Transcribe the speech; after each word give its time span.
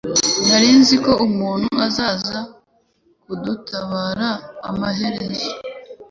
Nari 0.47 0.69
nzi 0.79 0.95
ko 1.05 1.11
umuntu 1.27 1.67
azaza 1.87 2.39
kudutabara 3.23 4.29
amaherezo 4.69 5.49